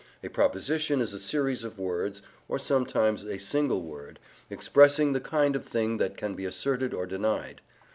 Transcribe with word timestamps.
A 0.23 0.29
proposition 0.29 0.99
is 0.99 1.13
a 1.13 1.19
series 1.19 1.63
of 1.63 1.77
words 1.77 2.23
(or 2.47 2.57
sometimes 2.57 3.23
a 3.23 3.37
single 3.37 3.83
word) 3.83 4.17
expressing 4.49 5.13
the 5.13 5.21
kind 5.21 5.55
of 5.55 5.63
thing 5.63 5.97
that 5.97 6.17
can 6.17 6.33
be 6.33 6.45
asserted 6.45 6.91
or 6.91 7.05
denied. 7.05 7.61